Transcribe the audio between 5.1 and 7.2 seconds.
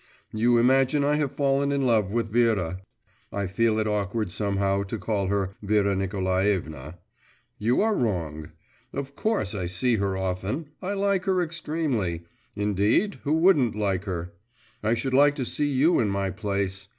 her Vera Nikolaevna);